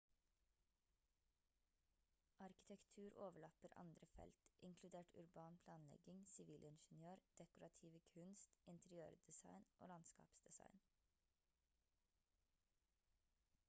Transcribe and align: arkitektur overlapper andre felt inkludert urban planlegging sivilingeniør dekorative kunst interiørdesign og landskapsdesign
arkitektur 2.45 3.11
overlapper 3.25 3.75
andre 3.81 4.07
felt 4.15 4.41
inkludert 4.69 5.11
urban 5.23 5.59
planlegging 5.65 6.23
sivilingeniør 6.31 7.21
dekorative 7.43 8.01
kunst 8.15 8.57
interiørdesign 8.75 9.69
og 9.79 9.93
landskapsdesign 9.95 10.81